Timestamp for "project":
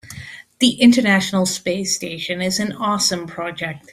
3.27-3.85